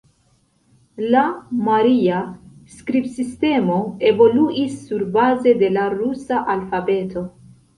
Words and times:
La 1.15 1.21
maria 1.67 2.21
skribsistemo 2.77 3.77
evoluis 4.13 4.81
surbaze 4.87 5.57
de 5.63 5.71
la 5.79 5.89
rusa 5.97 6.45
alfabeto. 6.57 7.25